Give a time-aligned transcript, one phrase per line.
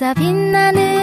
[0.00, 0.99] 있어 빛나는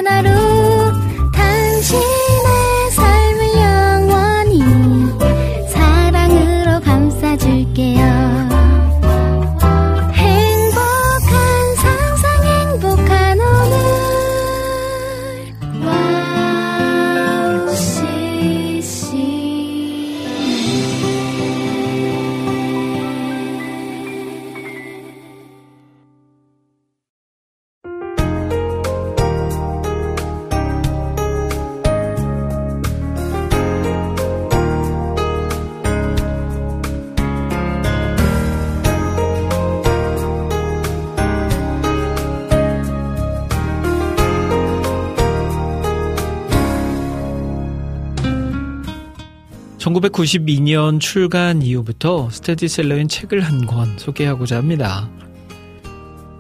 [50.10, 55.10] (1992년) 출간 이후부터 스테디셀러인 책을 한 권 소개하고자 합니다.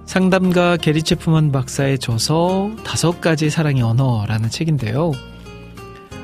[0.06, 5.12] 상담가 게리 체프먼 박사의 저서 다섯 가지 사랑의 언어라는 책인데요.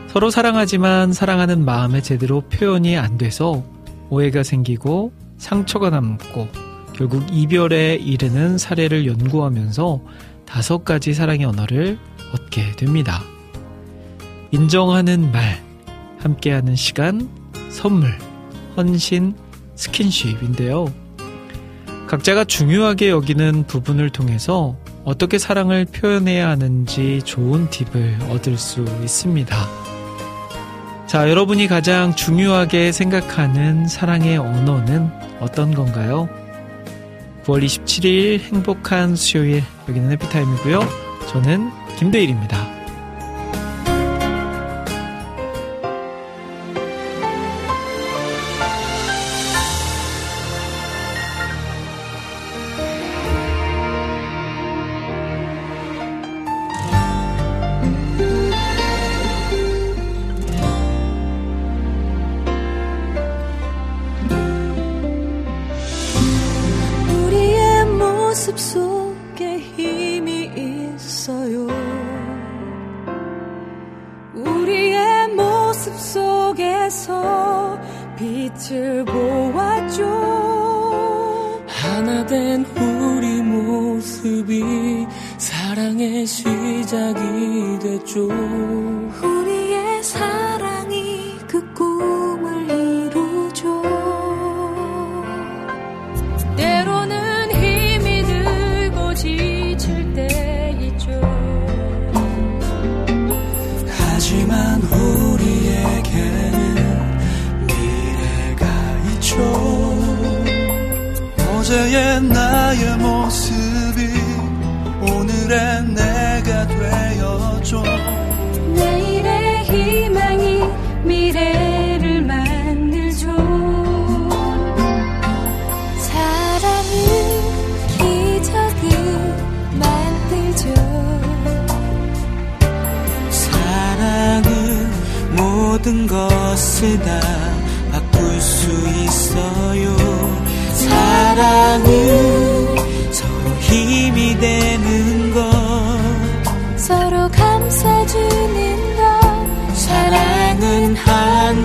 [0.07, 3.63] 서로 사랑하지만 사랑하는 마음에 제대로 표현이 안 돼서
[4.09, 6.47] 오해가 생기고 상처가 남고
[6.93, 10.01] 결국 이별에 이르는 사례를 연구하면서
[10.45, 11.97] 다섯 가지 사랑의 언어를
[12.33, 13.23] 얻게 됩니다.
[14.51, 15.62] 인정하는 말,
[16.23, 17.29] 함께하는 시간,
[17.69, 18.17] 선물,
[18.77, 19.35] 헌신,
[19.75, 20.91] 스킨십인데요.
[22.07, 29.55] 각자가 중요하게 여기는 부분을 통해서 어떻게 사랑을 표현해야 하는지 좋은 팁을 얻을 수 있습니다.
[31.07, 36.29] 자, 여러분이 가장 중요하게 생각하는 사랑의 언어는 어떤 건가요?
[37.45, 40.79] 9월 27일 행복한 수요일 여기는 해피타임이고요.
[41.29, 42.82] 저는 김대일입니다.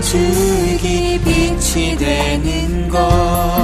[0.08, 3.57] 주기 빛이 되는 것.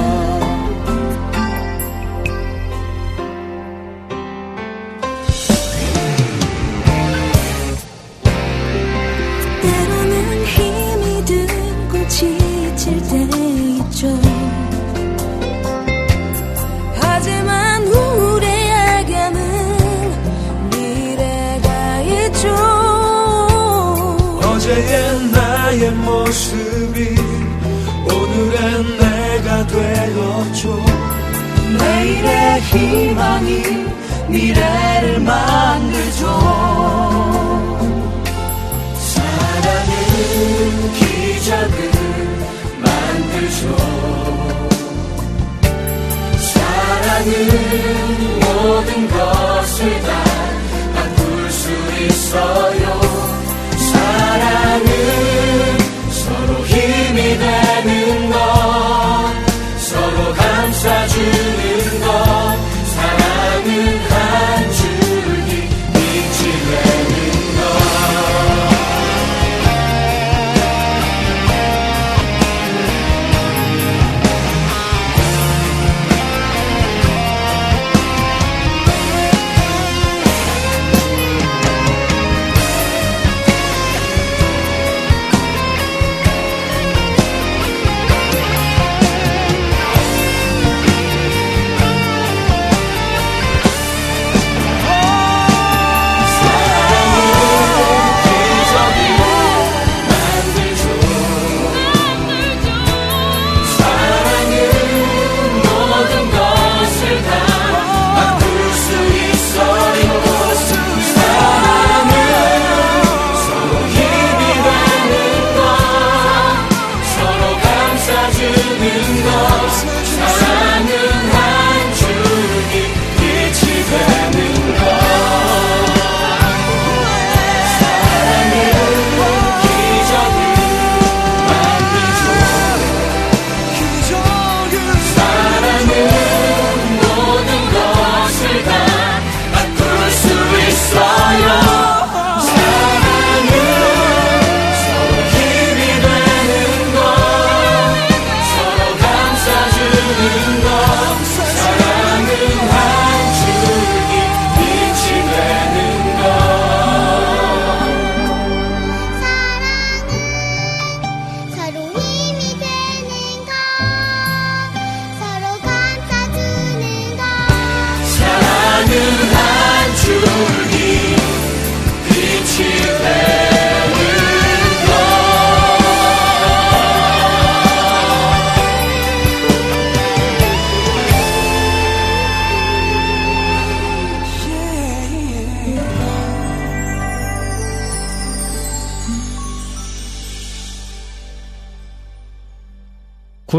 [32.77, 33.63] 희망이
[34.27, 36.74] 미래를 만들죠.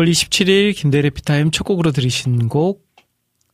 [0.07, 2.87] 9월 27일 김대래 피타임 첫 곡으로 들으신 곡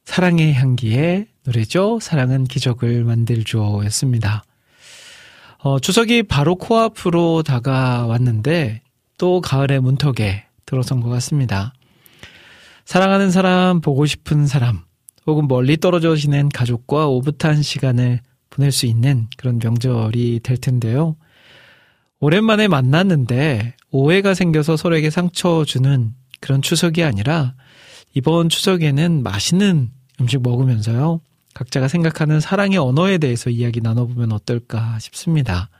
[0.04, 1.98] 사랑의 향기의 노래죠.
[2.00, 4.44] 사랑은 기적을 만들죠 였습니다.
[5.58, 8.82] 어, 추석이 바로 코앞으로 다가왔는데
[9.16, 11.72] 또 가을의 문턱에 들어선 것 같습니다.
[12.84, 14.80] 사랑하는 사람, 보고 싶은 사람,
[15.26, 18.20] 혹은 멀리 떨어져 지낸 가족과 오붓한 시간을
[18.50, 21.16] 보낼 수 있는 그런 명절이 될 텐데요.
[22.20, 26.12] 오랜만에 만났는데 오해가 생겨서 서로에게 상처 주는
[26.42, 27.54] 그런 추석이 아니라
[28.12, 29.90] 이번 추석에는 맛있는
[30.20, 31.20] 음식 먹으면서요.
[31.54, 35.70] 각자가 생각하는 사랑의 언어에 대해서 이야기 나눠보면 어떨까 싶습니다.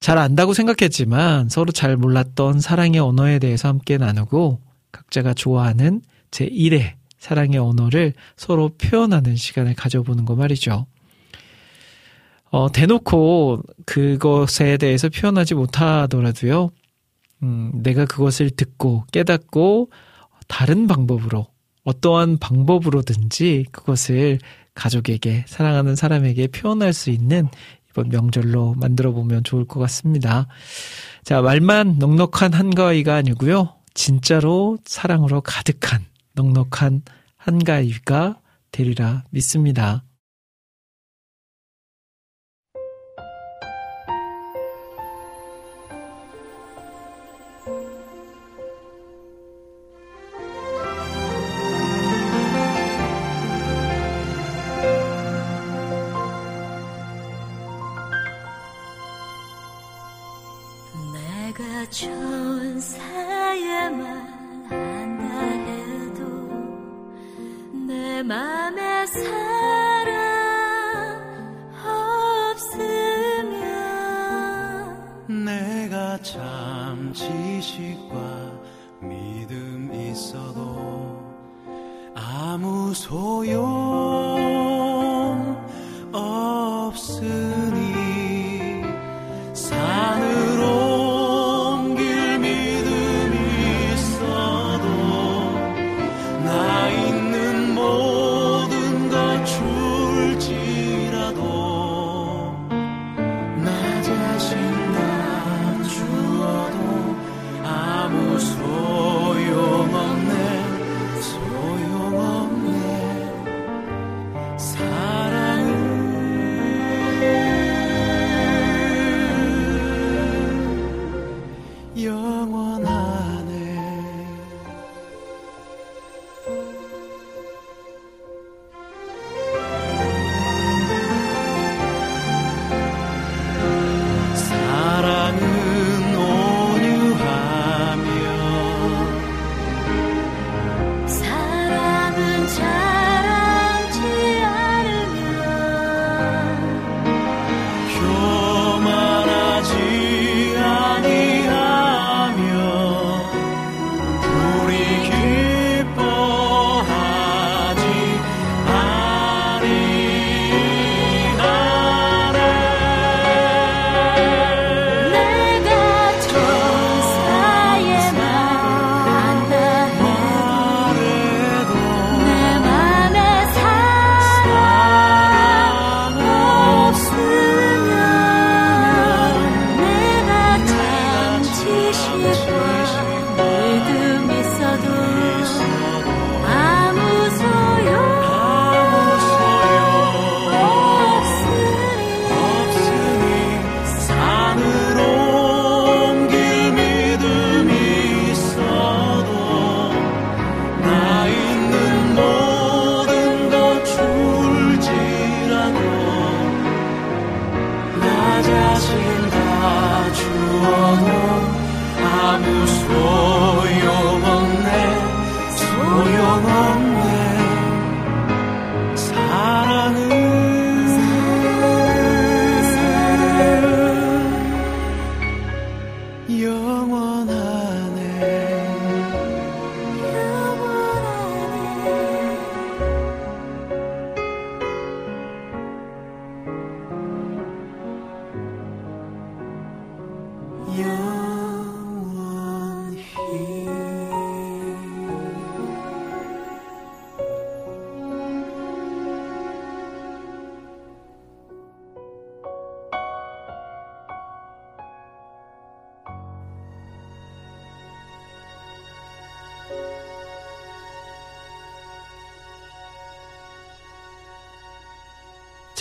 [0.00, 4.60] 잘 안다고 생각했지만 서로 잘 몰랐던 사랑의 언어에 대해서 함께 나누고
[4.92, 10.86] 각자가 좋아하는 제1의 사랑의 언어를 서로 표현하는 시간을 가져보는 거 말이죠.
[12.50, 16.70] 어, 대놓고 그것에 대해서 표현하지 못하더라도요,
[17.44, 19.90] 음, 내가 그것을 듣고 깨닫고
[20.48, 21.46] 다른 방법으로,
[21.84, 24.38] 어떠한 방법으로든지 그것을
[24.74, 27.48] 가족에게, 사랑하는 사람에게 표현할 수 있는
[27.90, 30.48] 이번 명절로 만들어 보면 좋을 것 같습니다.
[31.22, 33.74] 자, 말만 넉넉한 한가위가 아니고요.
[33.92, 37.02] 진짜로 사랑으로 가득한 넉넉한
[37.36, 38.40] 한가위가
[38.72, 40.02] 되리라 믿습니다.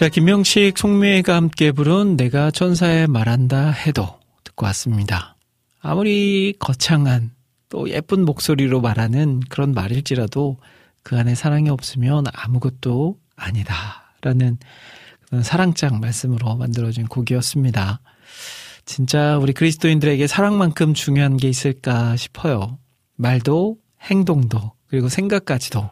[0.04, 5.38] 자, 김명식, 송미애가 함께 부른 내가 천사에 말한다 해도 듣고 왔습니다.
[5.80, 7.32] 아무리 거창한
[7.70, 10.58] 또 예쁜 목소리로 말하는 그런 말일지라도
[11.04, 14.14] 그 안에 사랑이 없으면 아무것도 아니다.
[14.20, 14.58] 라는
[15.42, 18.02] 사랑장 말씀으로 만들어진 곡이었습니다.
[18.84, 22.78] 진짜 우리 그리스도인들에게 사랑만큼 중요한 게 있을까 싶어요.
[23.16, 25.90] 말도, 행동도, 그리고 생각까지도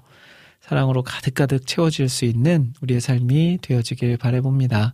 [0.72, 4.94] 사랑으로 가득가득 채워질 수 있는 우리의 삶이 되어지길 바래봅니다.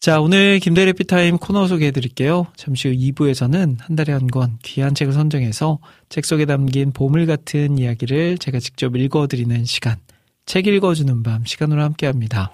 [0.00, 2.46] 자, 오늘 김대래 피타임 코너 소개해 드릴게요.
[2.56, 5.78] 잠시 후 2부에서는 한 달에 한 권 귀한 책을 선정해서
[6.10, 9.96] 책 속에 담긴 보물 같은 이야기를 제가 직접 읽어 드리는 시간,
[10.44, 12.52] 책 읽어 주는 밤 시간으로 함께 합니다.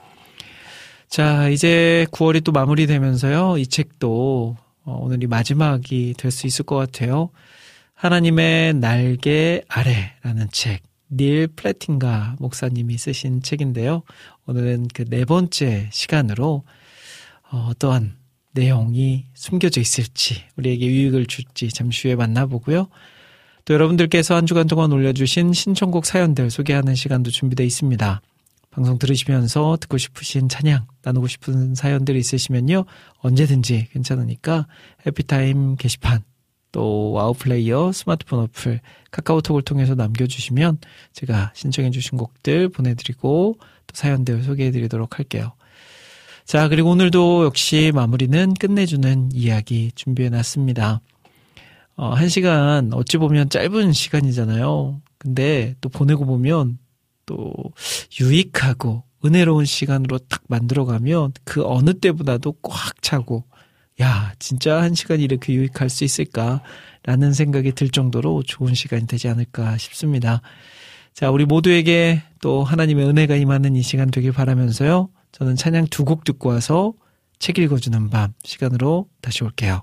[1.08, 3.58] 자, 이제 9월이 또 마무리되면서요.
[3.58, 7.30] 이 책도 어, 오늘이 마지막이 될 수 있을 것 같아요.
[7.94, 10.82] 하나님의 날개 아래라는 책.
[11.10, 14.02] 닐 플래팅가 목사님이 쓰신 책인데요.
[14.46, 16.64] 오늘은 그 네 번째 시간으로
[17.50, 18.16] 어, 어떠한
[18.52, 22.88] 내용이 숨겨져 있을지, 우리에게 유익을 줄지 잠시 후에 만나보고요.
[23.64, 28.20] 또 여러분들께서 한 주간 동안 올려주신 신청곡 사연들 소개하는 시간도 준비되어 있습니다.
[28.70, 32.84] 방송 들으시면서 듣고 싶으신 찬양, 나누고 싶은 사연들 있으시면요.
[33.18, 34.66] 언제든지 괜찮으니까
[35.06, 36.22] Happy Time 게시판
[36.73, 38.80] 또 WOW Player 스마트폰 어플
[39.11, 40.78] 카카오톡을 통해서 남겨주시면
[41.12, 45.52] 제가 신청해주신 곡들 보내드리고 또 사연들 소개해드리도록 할게요.
[46.44, 51.00] 자, 그리고 오늘도 역시 마무리는 끝내주는 이야기 준비해놨습니다.
[51.96, 55.00] 어, 한 시간 어찌 보면 짧은 시간이잖아요.
[55.18, 56.78] 근데 또 보내고 보면
[57.25, 57.52] 또
[58.20, 63.44] 유익하고 은혜로운 시간으로 딱 만들어가면 그 어느 때보다도 꽉 차고
[64.02, 69.78] 야, 진짜 한 시간이 이렇게 유익할 수 있을까라는 생각이 들 정도로 좋은 시간이 되지 않을까
[69.78, 70.42] 싶습니다.
[71.14, 75.08] 자, 우리 모두에게 또 하나님의 은혜가 임하는 이 시간 되길 바라면서요.
[75.32, 76.92] 저는 찬양 두 곡 듣고 와서
[77.38, 79.82] 책 읽어주는 밤 시간으로 다시 올게요.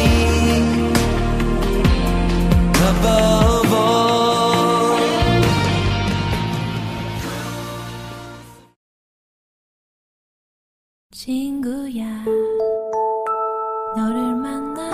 [11.23, 12.05] 친구야
[13.95, 14.89] 너를 만나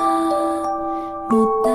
[1.29, 1.66] 못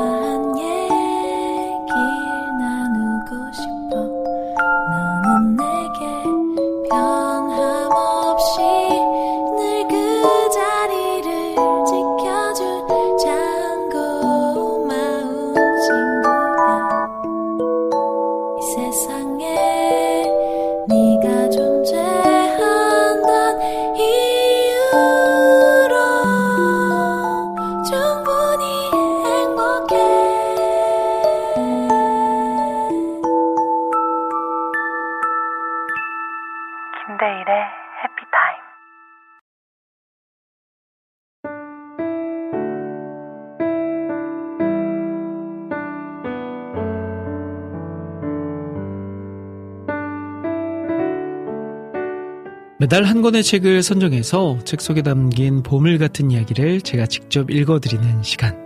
[52.83, 58.59] 매달 한 권의 책을 선정해서 책 속에 담긴 보물 같은 이야기를 제가 직접 읽어드리는 시간.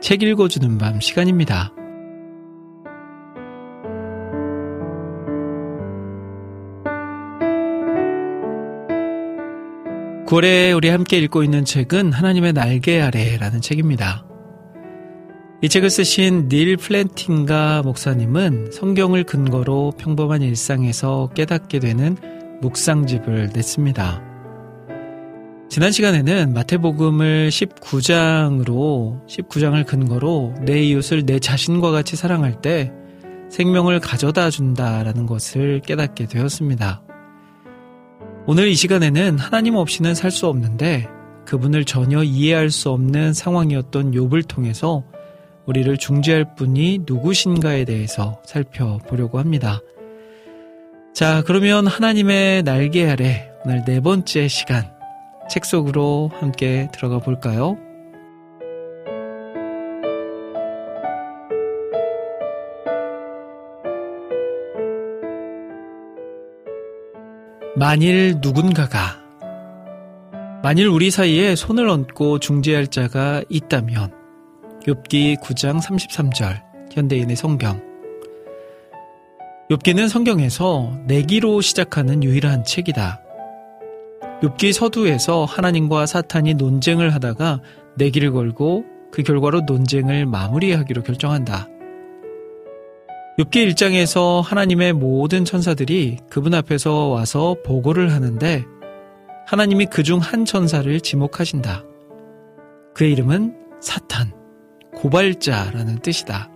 [0.00, 1.70] 책 읽어주는 밤 시간입니다.
[10.24, 14.26] 9월에 우리 함께 읽고 있는 책은 하나님의 날개 아래라는 책입니다.
[15.60, 22.16] 이 책을 쓰신 닐 플랜팅가 목사님은 성경을 근거로 평범한 일상에서 깨닫게 되는
[22.60, 24.22] 묵상집을 냈습니다.
[25.68, 32.90] 지난 시간에는 마태복음을 19장으로 19장을 근거로 내 이웃을 내 자신과 같이 사랑할 때
[33.50, 37.02] 생명을 가져다 준다라는 것을 깨닫게 되었습니다.
[38.46, 41.06] 오늘 이 시간에는 하나님 없이는 살 수 없는데
[41.44, 45.04] 그분을 전혀 이해할 수 없는 상황이었던 욥을 통해서
[45.66, 49.80] 우리를 중재할 분이 누구신가에 대해서 살펴보려고 합니다.
[51.18, 54.88] 자, 그러면 하나님의 날개 아래 오늘 네 번째 시간
[55.50, 57.76] 책 속으로 함께 들어가 볼까요?
[67.74, 69.18] 만일 누군가가
[70.62, 74.12] 만일 우리 사이에 손을 얹고 중재할 자가 있다면
[74.86, 77.87] 욥기 9장 33절 현대인의 성경
[79.70, 83.20] 욥기는 성경에서 내기로 시작하는 유일한 책이다.
[84.40, 87.60] 욥기 서두에서 하나님과 사탄이 논쟁을 하다가
[87.96, 91.68] 내기를 걸고 그 결과로 논쟁을 마무리하기로 결정한다.
[93.38, 98.64] 욥기 1장에서 하나님의 모든 천사들이 그분 앞에서 와서 보고를 하는데
[99.46, 101.84] 하나님이 그 중 한 천사를 지목하신다.
[102.94, 104.32] 그의 이름은 사탄,
[104.94, 106.50] 고발자라는 뜻이다.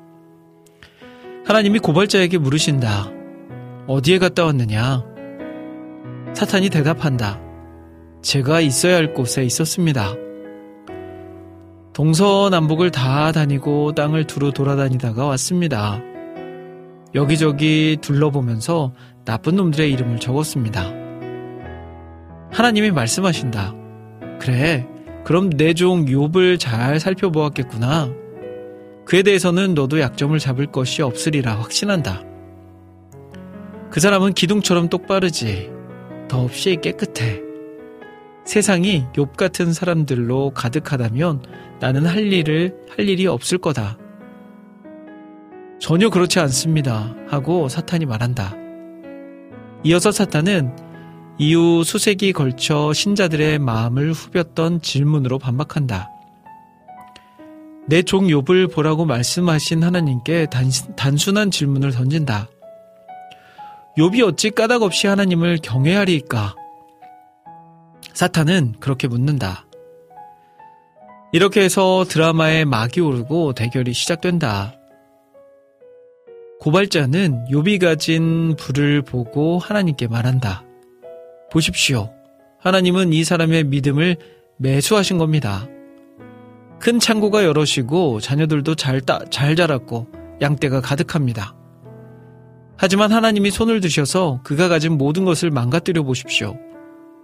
[1.45, 3.11] 하나님이 고발자에게 물으신다.
[3.87, 5.05] 어디에 갔다 왔느냐?
[6.35, 7.41] 사탄이 대답한다.
[8.23, 10.15] 제가 있어야 할 곳에 있었습니다.
[11.93, 16.01] 동서남북을 다 다니고 땅을 두루 돌아다니다가 왔습니다.
[17.15, 18.93] 여기저기 둘러보면서
[19.25, 20.91] 나쁜 놈들의 이름을 적었습니다.
[22.53, 23.75] 하나님이 말씀하신다.
[24.41, 24.87] 그래,
[25.25, 28.11] 그럼 내 종 욥을 잘 살펴보았겠구나.
[29.05, 32.23] 그에 대해서는 너도 약점을 잡을 것이 없으리라 확신한다.
[33.91, 35.71] 그 사람은 기둥처럼 똑바르지.
[36.29, 37.41] 더없이 깨끗해.
[38.45, 41.43] 세상이 욥 같은 사람들로 가득하다면
[41.81, 43.99] 나는 할 일을 할 일이 없을 거다.
[45.79, 47.15] 전혀 그렇지 않습니다.
[47.29, 48.55] 하고 사탄이 말한다.
[49.85, 50.77] 이어서 사탄은
[51.39, 56.12] 이후 수세기 걸쳐 신자들의 마음을 후볐던 질문으로 반박한다.
[57.89, 62.49] 내 종 욥을 보라고 말씀하신 하나님께 단, 단순한 질문을 던진다.
[63.99, 66.55] 욥이 어찌 까닭 없이 하나님을 경외하리까?
[68.15, 69.67] 사탄은 그렇게 묻는다.
[71.33, 74.75] 이렇게 해서 드라마에 막이 오르고 대결이 시작된다.
[76.61, 80.63] 고발자는 욥이 가진 불을 보고 하나님께 말한다.
[81.51, 82.13] 보십시오.
[82.61, 84.17] 하나님은 이 사람의 믿음을
[84.59, 85.67] 매수하신 겁니다.
[86.83, 90.09] 큰 창고가 여럿이고 자녀들도 잘, 따, 잘 자랐고
[90.41, 91.55] 양떼가 가득합니다.
[92.77, 96.59] 하지만 하나님이 손을 드셔서 그가 가진 모든 것을 망가뜨려 보십시오.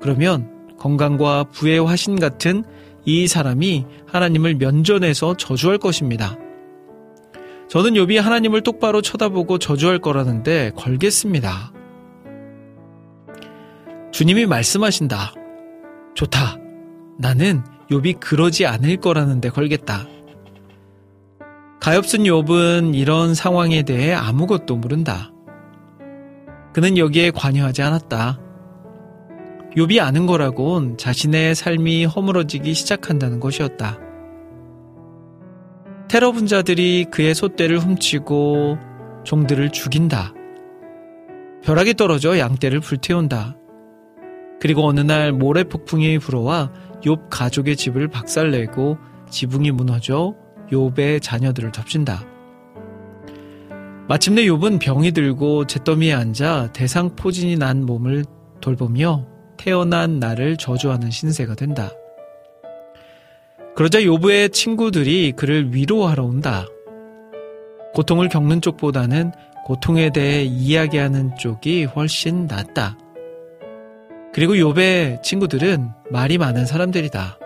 [0.01, 2.63] 그러면 건강과 부의 화신 같은
[3.05, 6.37] 이 사람이 하나님을 면전해서 저주할 것입니다.
[7.69, 11.73] 저는 욥이 하나님을 똑바로 쳐다보고 저주할 거라는데 걸겠습니다.
[14.13, 15.35] 주님이 말씀하신다.
[16.15, 16.59] 좋다.
[17.19, 20.07] 나는 욥이 그러지 않을 거라는데 걸겠다.
[21.81, 25.33] 가엾은 욥은 이런 상황에 대해 아무것도 모른다.
[26.73, 28.41] 그는 여기에 관여하지 않았다.
[29.77, 33.99] 욥이 아는 거라곤 자신의 삶이 허물어지기 시작한다는 것이었다.
[36.09, 38.79] 테러 분자들이 그의 솥대를 훔치고
[39.25, 40.33] 종들을 죽인다.
[41.63, 43.57] 벼락이 떨어져 양떼를 불태운다.
[44.61, 46.73] 그리고 어느 날 모래 폭풍이 불어와
[47.03, 48.99] 욥 가족의 집을 박살내고
[49.31, 50.35] 지붕이 무너져
[50.71, 52.25] 욥의 자녀들을 덮친다.
[54.09, 58.25] 마침내 욥은 병이 들고 잿더미에 앉아 대상포진이 난 몸을
[58.61, 59.27] 돌보며
[59.59, 61.91] 태어난 나를 저주하는 신세가 된다.
[63.77, 66.65] 그러자 욥의 친구들이 그를 위로하러 온다.
[67.95, 69.33] 고통을 겪는 쪽보다는
[69.67, 72.97] 고통에 대해 이야기하는 쪽이 훨씬 낫다.
[74.33, 77.39] 그리고 욥의 친구들은 말이 많은 사람들이다.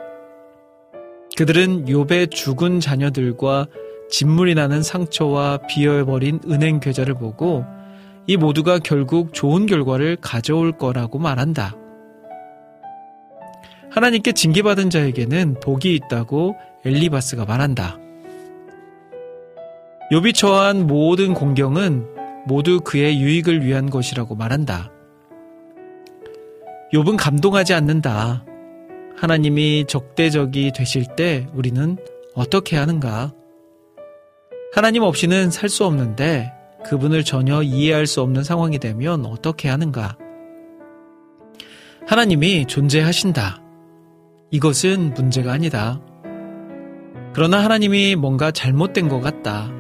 [1.37, 3.67] 그들은 욥의 죽은 자녀들과
[4.11, 7.65] 진물이 나는 상처와 비어버린 은행 계좌를 보고
[8.27, 11.75] 이 모두가 결국 좋은 결과를 가져올 거라고 말한다.
[13.91, 17.99] 하나님께 징계받은 자에게는 복이 있다고 엘리바스가 말한다.
[20.11, 22.07] 욥이 처한 모든 공경은
[22.47, 24.91] 모두 그의 유익을 위한 것이라고 말한다.
[26.93, 28.45] 욥은 감동하지 않는다.
[29.17, 31.97] 하나님이 적대적이 되실 때 우리는
[32.35, 33.33] 어떻게 하는가?
[34.75, 36.53] 하나님 없이는 살 수 없는데
[36.85, 40.17] 그분을 전혀 이해할 수 없는 상황이 되면 어떻게 하는가?
[42.07, 43.63] 하나님이 존재하신다.
[44.51, 46.01] 이것은 문제가 아니다.
[47.33, 49.71] 그러나 하나님이 뭔가 잘못된 것 같다.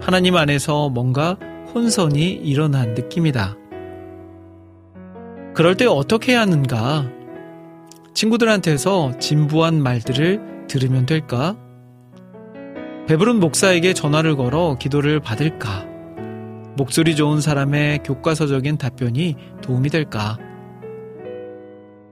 [0.00, 1.36] 하나님 안에서 뭔가
[1.72, 3.59] 혼선이 일어난 느낌이다.
[5.54, 7.10] 그럴 때 어떻게 해야 하는가?
[8.14, 11.56] 친구들한테서 진부한 말들을 들으면 될까?
[13.06, 15.86] 배부른 목사에게 전화를 걸어 기도를 받을까?
[16.76, 20.38] 목소리 좋은 사람의 교과서적인 답변이 도움이 될까?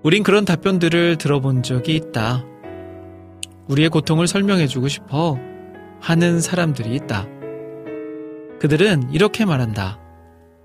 [0.03, 2.45] 우린 그런 답변들을 들어본 적이 있다.
[3.69, 5.39] 우리의 고통을 설명해주고 싶어
[6.01, 7.27] 하는 사람들이 있다.
[8.61, 10.01] 그들은 이렇게 말한다.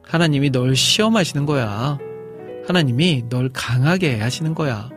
[0.03, 1.97] 하나님이 널 시험하시는 거야.
[2.67, 4.89] 하나님이 널 강하게 하시는 거야.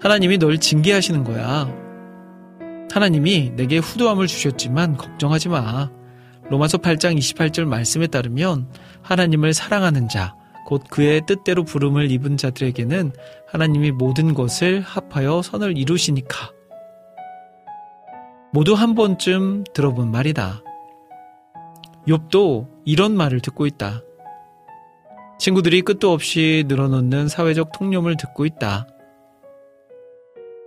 [0.00, 1.72] 하나님이 널 징계하시는 거야.
[2.92, 5.90] 하나님이 내게 후두함을 주셨지만 걱정하지 마.
[6.48, 8.68] 로마서 8장 28절 말씀에 따르면
[9.02, 13.12] 하나님을 사랑하는 자, 곧 그의 뜻대로 부름을 입은 자들에게는
[13.48, 16.52] 하나님이 모든 것을 합하여 선을 이루시니까.
[18.52, 20.62] 모두 한 번쯤 들어본 말이다.
[22.08, 24.02] 욥도 이런 말을 듣고 있다.
[25.38, 28.86] 친구들이 끝도 없이 늘어놓는 사회적 통념을 듣고 있다.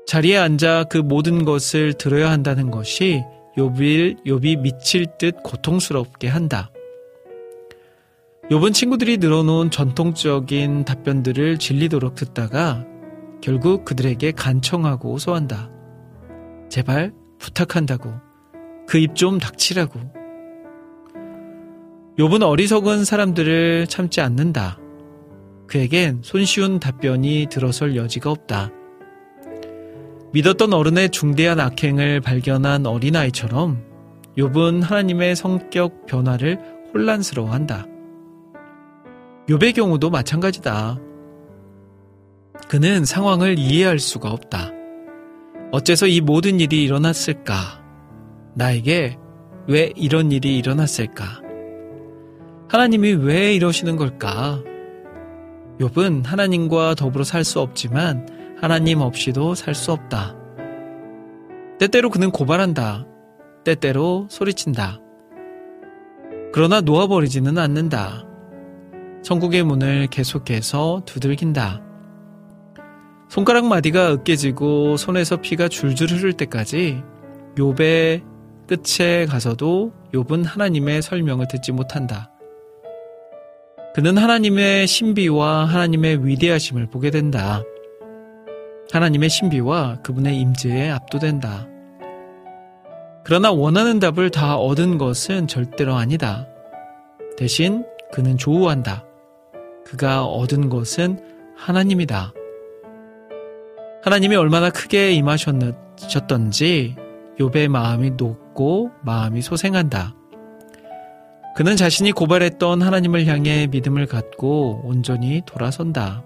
[0.07, 3.23] 자리에 앉아 그 모든 것을 들어야 한다는 것이
[3.57, 6.71] 욥일 욥이 미칠 듯 고통스럽게 한다.
[8.49, 12.85] 욥은 친구들이 늘어놓은 전통적인 답변들을 질리도록 듣다가
[13.41, 15.69] 결국 그들에게 간청하고 호소한다.
[16.69, 18.11] 제발 부탁한다고.
[18.87, 19.99] 그 입 좀 닥치라고.
[22.19, 24.77] 욥은 어리석은 사람들을 참지 않는다.
[25.67, 28.71] 그에겐 손쉬운 답변이 들어설 여지가 없다.
[30.33, 33.81] 믿었던 어른의 중대한 악행을 발견한 어린아이처럼
[34.37, 36.59] 욥은 하나님의 성격 변화를
[36.93, 37.85] 혼란스러워한다.
[39.47, 40.99] 욥의 경우도 마찬가지다.
[42.67, 44.71] 그는 상황을 이해할 수가 없다.
[45.71, 47.81] 어째서 이 모든 일이 일어났을까?
[48.55, 49.17] 나에게
[49.69, 51.48] 왜 이런 일이 일어났을까?
[52.69, 54.61] 하나님이 왜 이러시는 걸까?
[55.79, 58.27] 욥은 하나님과 더불어 살 수 없지만
[58.61, 60.35] 하나님 없이도 살 수 없다.
[61.79, 63.07] 때때로 그는 고발한다.
[63.63, 64.99] 때때로 소리친다.
[66.53, 68.25] 그러나 놓아버리지는 않는다.
[69.23, 71.81] 천국의 문을 계속해서 두들긴다.
[73.29, 77.01] 손가락 마디가 으깨지고 손에서 피가 줄줄 흐를 때까지
[77.55, 78.23] 욥의
[78.67, 82.31] 끝에 가서도 욥은 하나님의 설명을 듣지 못한다.
[83.95, 87.63] 그는 하나님의 신비와 하나님의 위대하심을 보게 된다.
[88.91, 91.67] 하나님의 신비와 그분의 임재에 압도된다.
[93.23, 96.47] 그러나 원하는 답을 다 얻은 것은 절대로 아니다.
[97.37, 99.05] 대신 그는 조우한다.
[99.85, 101.19] 그가 얻은 것은
[101.55, 102.33] 하나님이다.
[104.03, 106.95] 하나님이 얼마나 크게 임하셨던지
[107.39, 110.15] 욥의 마음이 높고 마음이 소생한다.
[111.59, 116.23] 그는 자신이 고발했던 하나님을 향해 믿음을 갖고 온전히 돌아선다.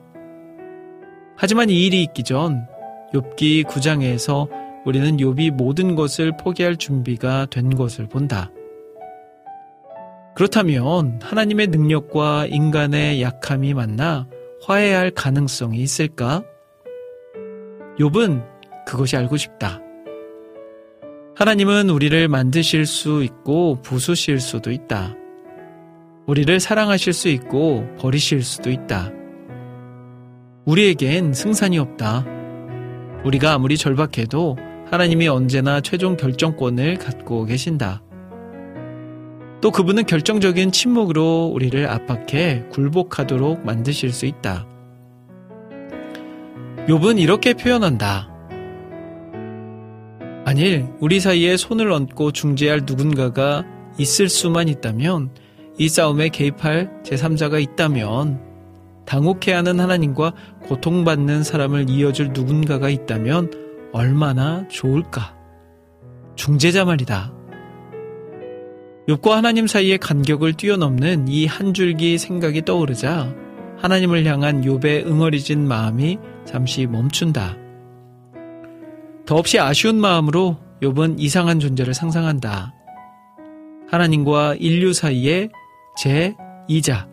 [1.35, 2.67] 하지만 이 일이 있기 전
[3.15, 4.47] 욥기 9장에서
[4.85, 8.51] 우리는 욥이 모든 것을 포기할 준비가 된 것을 본다.
[10.35, 14.27] 그렇다면 하나님의 능력과 인간의 약함이 만나
[14.61, 16.43] 화해할 가능성이 있을까?
[17.97, 18.45] 욥은
[18.85, 19.81] 그것이 알고 싶다.
[21.35, 25.15] 하나님은 우리를 만드실 수 있고 부수실 수도 있다.
[26.25, 29.11] 우리를 사랑하실 수 있고 버리실 수도 있다.
[30.65, 32.25] 우리에겐 승산이 없다.
[33.25, 34.57] 우리가 아무리 절박해도
[34.89, 38.01] 하나님이 언제나 최종 결정권을 갖고 계신다.
[39.59, 44.67] 또 그분은 결정적인 침묵으로 우리를 압박해 굴복하도록 만드실 수 있다.
[46.87, 48.29] 욥은 이렇게 표현한다.
[50.45, 53.65] 만일 우리 사이에 손을 얹고 중재할 누군가가
[53.97, 55.29] 있을 수만 있다면
[55.77, 58.39] 이 싸움에 개입할 제3자가 있다면
[59.05, 63.51] 당혹해 하는 하나님과 고통받는 사람을 이어줄 누군가가 있다면
[63.91, 65.35] 얼마나 좋을까?
[66.35, 67.33] 중재자 말이다.
[69.07, 73.35] 욥과 하나님 사이의 간격을 뛰어넘는 이 한 줄기 생각이 떠오르자
[73.79, 77.57] 하나님을 향한 욥의 응어리진 마음이 잠시 멈춘다.
[79.25, 82.73] 더없이 아쉬운 마음으로 욥은 이상한 존재를 상상한다.
[83.89, 85.49] 하나님과 인류 사이에
[85.97, 87.09] 제2자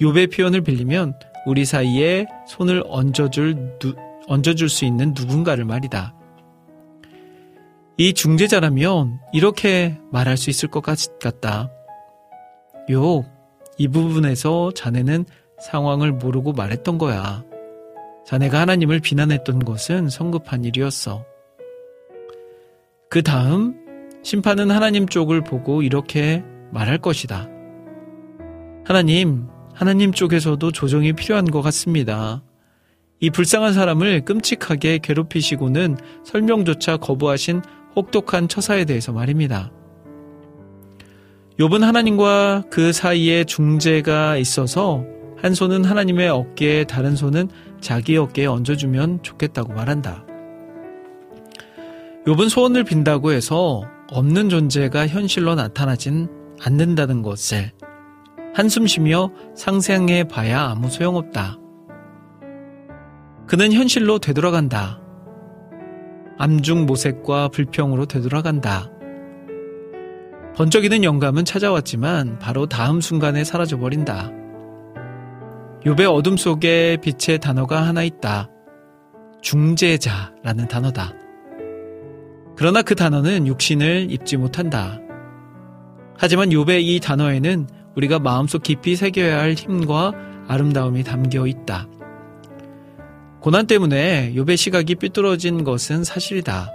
[0.00, 1.14] 욥의 표현을 빌리면
[1.46, 3.94] 우리 사이에 손을 얹어줄 누,
[4.26, 6.14] 얹어줄 수 있는 누군가를 말이다.
[7.96, 11.70] 이 중재자라면 이렇게 말할 수 있을 것 같다.
[12.88, 13.24] 욥,
[13.78, 15.26] 이 부분에서 자네는
[15.60, 17.44] 상황을 모르고 말했던 거야.
[18.26, 21.24] 자네가 하나님을 비난했던 것은 성급한 일이었어.
[23.10, 23.74] 그 다음
[24.22, 27.48] 심판은 하나님 쪽을 보고 이렇게 말할 것이다.
[28.84, 32.42] 하나님, 하나님 쪽에서도 조정이 필요한 것 같습니다.
[33.20, 37.62] 이 불쌍한 사람을 끔찍하게 괴롭히시고는 설명조차 거부하신
[37.94, 39.70] 혹독한 처사에 대해서 말입니다.
[41.58, 45.04] 욥은 하나님과 그 사이에 중재가 있어서
[45.36, 47.48] 한 손은 하나님의 어깨에 다른 손은
[47.80, 50.24] 자기 어깨에 얹어주면 좋겠다고 말한다.
[52.26, 56.28] 욥은 소원을 빈다고 해서 없는 존재가 현실로 나타나진
[56.62, 57.72] 않는다는 것을
[58.52, 61.58] 한숨 쉬며 상생해 봐야 아무 소용없다.
[63.46, 65.00] 그는 현실로 되돌아간다.
[66.38, 68.90] 암중 모색과 불평으로 되돌아간다.
[70.56, 74.30] 번쩍이는 영감은 찾아왔지만 바로 다음 순간에 사라져버린다.
[75.84, 78.50] 욥의 어둠 속에 빛의 단어가 하나 있다.
[79.42, 81.14] 중재자라는 단어다.
[82.56, 84.98] 그러나 그 단어는 육신을 입지 못한다.
[86.18, 87.66] 하지만 욥의 이 단어에는
[87.96, 90.12] 우리가 마음속 깊이 새겨야 할 힘과
[90.48, 91.88] 아름다움이 담겨 있다.
[93.40, 96.70] 고난 때문에 욥의 시각이 삐뚤어진 것은 사실이다.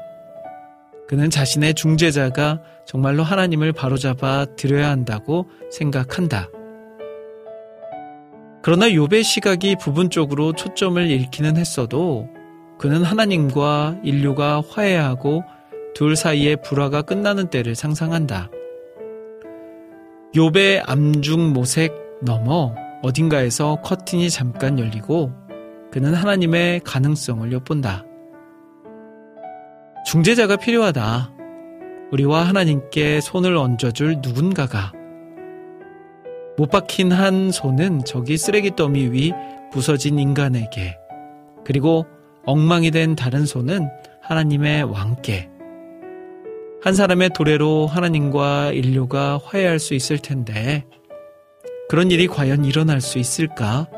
[1.07, 6.49] 그는 자신의 중재자가 정말로 하나님을 바로잡아 드려야 한다고 생각한다.
[8.63, 12.28] 그러나 욥의 시각이 부분적으로 초점을 잃기는 했어도
[12.80, 15.43] 그는 하나님과 인류가 화해하고
[15.93, 18.49] 둘 사이의 불화가 끝나는 때를 상상한다.
[20.36, 25.31] 욥의 암중 모색 넘어 어딘가에서 커튼이 잠깐 열리고
[25.91, 28.03] 그는 하나님의 가능성을 엿본다.
[30.05, 31.31] 중재자가 필요하다.
[32.11, 34.91] 우리와 하나님께 손을 얹어줄 누군가가
[36.57, 39.31] 못 박힌 한 손은 저기 쓰레기 더미 위
[39.71, 40.97] 부서진 인간에게,
[41.63, 42.05] 그리고
[42.45, 43.89] 엉망이 된 다른 손은
[44.21, 45.49] 하나님의 왕께,
[46.86, 50.86] 한 사람의 도래로 하나님과 인류가 화해할 수 있을 텐데,
[51.89, 53.89] 그런 일이 과연 일어날 수 있을까?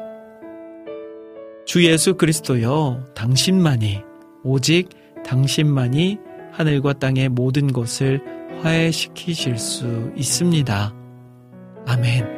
[1.66, 4.02] 주 예수 그리스도여, 당신만이,
[4.46, 4.88] 오직
[5.26, 6.18] 당신만이
[6.54, 8.22] 하늘과 땅의 모든 것을
[8.62, 10.96] 화해시키실 수 있습니다.
[11.88, 12.37] 아멘.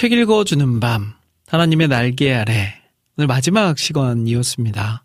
[0.00, 1.12] 책 읽어주는 밤,
[1.46, 2.72] 하나님의 날개 아래,
[3.18, 5.04] 오늘 마지막 시간이었습니다.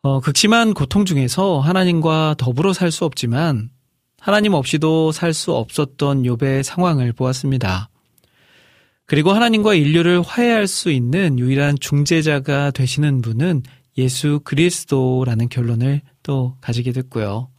[0.00, 3.68] 어, 극심한 고통 중에서 하나님과 더불어 살 수 없지만,
[4.18, 7.90] 하나님 없이도 살 수 없었던 욥의 상황을 보았습니다.
[9.04, 13.64] 그리고 하나님과 인류를 화해할 수 있는 유일한 중재자가 되시는 분은
[13.98, 17.50] 예수 그리스도라는 결론을 또 가지게 됐고요.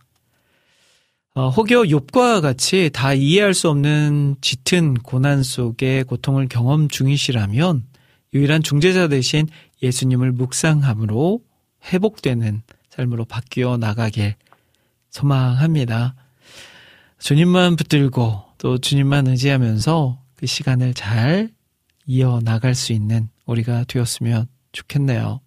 [1.34, 7.86] 어, 혹여 욥과 같이 다 이해할 수 없는 짙은 고난 속에 고통을 경험 중이시라면
[8.34, 9.48] 유일한 중재자 대신
[9.82, 11.42] 예수님을 묵상함으로
[11.86, 14.36] 회복되는 삶으로 바뀌어 나가길
[15.10, 16.16] 소망합니다.
[17.20, 21.50] 주님만 붙들고 또 주님만 의지하면서 그 시간을 잘
[22.08, 25.40] 이어 나갈 수 있는 우리가 되었으면 좋겠네요.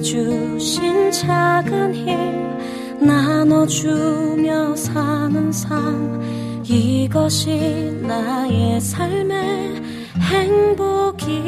[0.00, 2.06] 주신 작은 힘
[3.04, 9.82] 나눠주며 사는 삶 이것이 나의 삶의
[10.20, 11.42] 행복이라오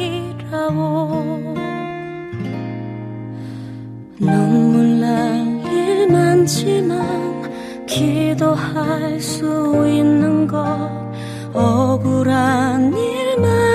[4.19, 9.45] 눈물 날 일 많지만 기도할 수
[9.87, 10.57] 있는 것
[11.53, 13.66] 억울한 일많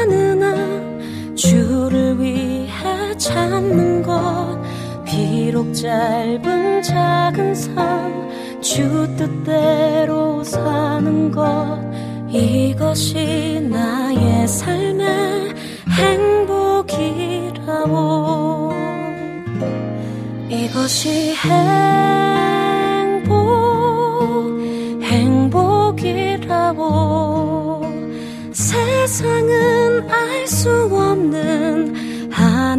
[5.82, 11.76] 짧은 작은 삶주 뜻대로 사는 것.
[12.28, 15.54] 이것이 나의 삶의
[16.78, 17.92] 행복이라고.
[20.48, 21.34] 이것이
[23.12, 23.32] 행복
[25.02, 26.82] 행복이라고.
[28.52, 31.91] 세상은 알 수 없는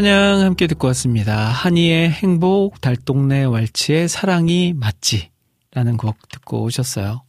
[0.00, 1.36] 찬양 함께 듣고 왔습니다.
[1.50, 5.28] 한이의 행복, 달동네 왈츠의 사랑이 맞지.
[5.72, 7.22] 라는 곡 듣고 오셨어요.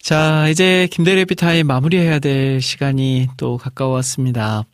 [0.00, 4.64] 자, 이제 김대리 비타임 마무리해야 될 시간이 또 가까웠습니다.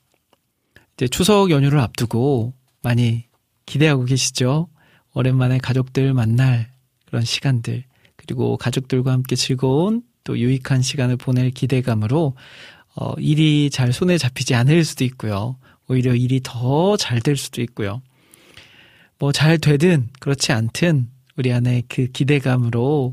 [0.94, 3.24] 이제 추석 연휴를 앞두고 많이
[3.66, 4.68] 기대하고 계시죠?
[5.12, 6.70] 오랜만에 가족들 만날
[7.04, 7.84] 그런 시간들,
[8.16, 12.34] 그리고 가족들과 함께 즐거운 또 유익한 시간을 보낼 기대감으로
[12.96, 15.58] 어, 일이 잘 손에 잡히지 않을 수도 있고요.
[15.88, 18.02] 오히려 일이 더 잘 될 수도 있고요.
[19.18, 23.12] 뭐 잘 되든 그렇지 않든 우리 안에 그 기대감으로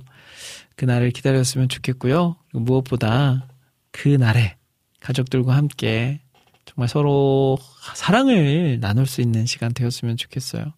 [0.76, 2.36] 그날을 기다렸으면 좋겠고요.
[2.54, 3.48] 무엇보다
[3.92, 4.56] 그 날에
[5.00, 6.22] 가족들과 함께
[6.66, 7.58] 정말 서로
[7.96, 10.74] 사랑을 나눌 수 있는 시간 되었으면 좋겠어요.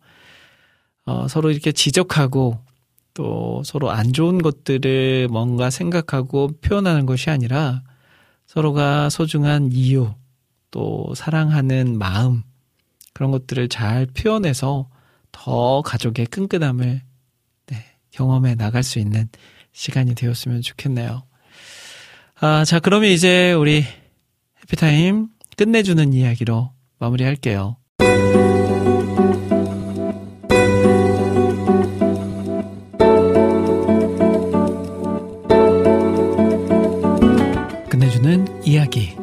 [1.06, 2.60] 어, 서로 이렇게 지적하고
[3.14, 7.84] 또 서로 안 좋은 것들을 뭔가 생각하고 표현하는 것이 아니라
[8.48, 10.14] 서로가 소중한 이유,
[10.74, 12.42] 또 사랑하는 마음,
[13.14, 14.90] 그런 것들을 잘 표현해서
[15.32, 17.02] 더 가족의 끈끈함을
[17.68, 19.30] 네, 경험해 나갈 수 있는
[19.72, 21.24] 시간이 되었으면 좋겠네요.
[22.42, 23.86] 아, 자, 그러면 이제 우리
[24.64, 27.78] 해피타임 끝내주는 이야기로 마무리할게요.
[37.92, 39.23] 끝내주는 이야기.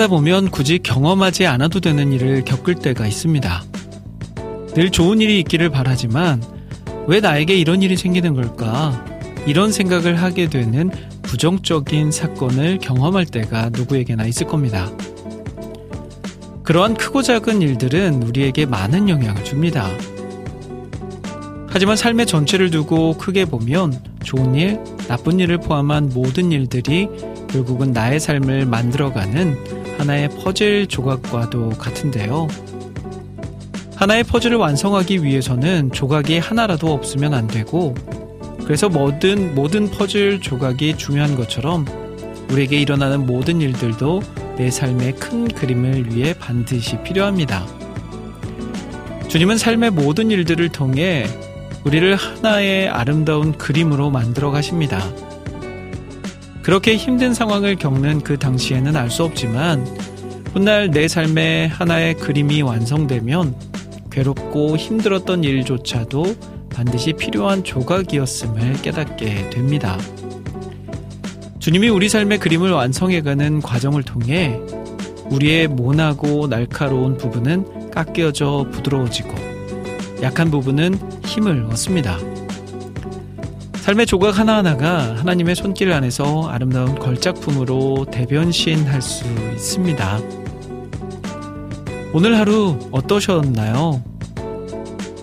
[0.00, 3.64] 살아가다 보면 굳이 경험하지 않아도 되는 일을 겪을 때가 있습니다.
[4.74, 6.42] 늘 좋은 일이 있기를 바라지만
[7.06, 9.04] 왜 나에게 이런 일이 생기는 걸까?
[9.46, 10.90] 이런 생각을 하게 되는
[11.22, 14.90] 부정적인 사건을 경험할 때가 누구에게나 있을 겁니다.
[16.62, 19.86] 그러한 크고 작은 일들은 우리에게 많은 영향을 줍니다.
[21.68, 27.08] 하지만 삶의 전체를 두고 크게 보면 좋은 일, 나쁜 일을 포함한 모든 일들이
[27.48, 32.48] 결국은 나의 삶을 만들어가는 하나의 퍼즐 조각과도 같은데요.
[33.96, 37.94] 하나의 퍼즐을 완성하기 위해서는 조각이 하나라도 없으면 안 되고,
[38.64, 41.84] 그래서 모든, 모든 퍼즐 조각이 중요한 것처럼
[42.50, 44.22] 우리에게 일어나는 모든 일들도
[44.56, 47.66] 내 삶의 큰 그림을 위해 반드시 필요합니다.
[49.28, 51.26] 주님은 삶의 모든 일들을 통해
[51.84, 54.98] 우리를 하나의 아름다운 그림으로 만들어 가십니다.
[56.62, 59.86] 그렇게 힘든 상황을 겪는 그 당시에는 알 수 없지만
[60.52, 63.54] 훗날 내 삶의 하나의 그림이 완성되면
[64.10, 66.36] 괴롭고 힘들었던 일조차도
[66.74, 69.98] 반드시 필요한 조각이었음을 깨닫게 됩니다.
[71.60, 74.58] 주님이 우리 삶의 그림을 완성해가는 과정을 통해
[75.30, 79.34] 우리의 모나고 날카로운 부분은 깎여져 부드러워지고
[80.22, 82.18] 약한 부분은 힘을 얻습니다.
[83.90, 89.24] 삶의 조각 하나하나가 하나님의 손길 안에서 아름다운 걸작품으로 대변신할 수
[89.54, 90.20] 있습니다.
[92.12, 94.00] 오늘 하루 어떠셨나요?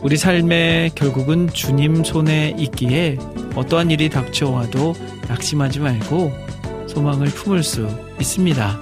[0.01, 3.17] 우리 삶의 결국은 주님 손에 있기에
[3.55, 4.95] 어떠한 일이 닥쳐와도
[5.29, 6.33] 낙심하지 말고
[6.87, 7.87] 소망을 품을 수
[8.19, 8.79] 있습니다.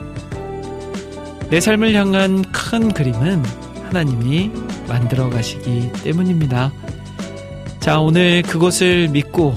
[1.51, 3.43] 내 삶을 향한 큰 그림은
[3.83, 4.49] 하나님이
[4.88, 6.71] 만들어 가시기 때문입니다.
[7.79, 9.53] 자, 오늘 그것을 믿고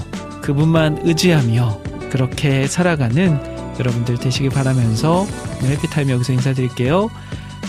[0.49, 3.39] 그분만 의지하며 그렇게 살아가는
[3.79, 5.27] 여러분들 되시길 바라면서
[5.61, 7.11] 해피타임 여기서 인사드릴게요.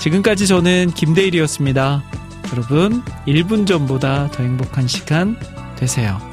[0.01, 2.03] 지금까지 저는 김대일이었습니다.
[2.53, 5.37] 여러분, 1분 전보다 더 행복한 시간
[5.77, 6.30] 되세요.